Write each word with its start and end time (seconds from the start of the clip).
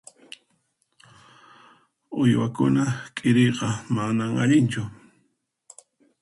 Uywakuna 2.21 2.83
k'iriyqa 3.15 3.67
manan 3.93 4.33
allinchu. 4.43 4.83